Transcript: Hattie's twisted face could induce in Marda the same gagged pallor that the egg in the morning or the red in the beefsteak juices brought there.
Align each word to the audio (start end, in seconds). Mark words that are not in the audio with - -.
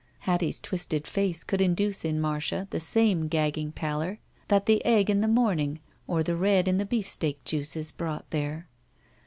Hattie's 0.21 0.59
twisted 0.59 1.05
face 1.05 1.43
could 1.43 1.61
induce 1.61 2.03
in 2.03 2.19
Marda 2.19 2.67
the 2.71 2.79
same 2.79 3.27
gagged 3.27 3.75
pallor 3.75 4.17
that 4.47 4.65
the 4.65 4.83
egg 4.83 5.11
in 5.11 5.21
the 5.21 5.27
morning 5.27 5.79
or 6.07 6.23
the 6.23 6.35
red 6.35 6.67
in 6.67 6.79
the 6.79 6.87
beefsteak 6.87 7.43
juices 7.43 7.91
brought 7.91 8.27
there. 8.31 8.67